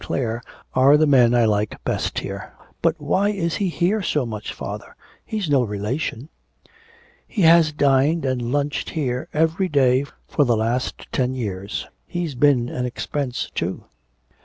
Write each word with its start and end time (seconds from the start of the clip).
Clare 0.01 0.41
are 0.73 0.97
the 0.97 1.05
men 1.05 1.35
I 1.35 1.45
like 1.45 1.77
best 1.83 2.17
here. 2.17 2.53
But 2.81 2.99
why 2.99 3.29
is 3.29 3.57
he 3.57 3.69
here 3.69 4.01
so 4.01 4.25
much, 4.25 4.51
father, 4.51 4.95
he's 5.23 5.47
no 5.47 5.61
relation.' 5.61 6.29
'He 7.27 7.43
has 7.43 7.71
dined 7.71 8.25
and 8.25 8.41
lunched 8.51 8.89
here 8.89 9.27
every 9.31 9.69
day 9.69 10.05
for 10.27 10.43
the 10.43 10.57
last 10.57 11.05
ten 11.11 11.35
years. 11.35 11.85
He's 12.07 12.33
been 12.33 12.67
an 12.67 12.87
expense 12.87 13.51
too.' 13.53 13.83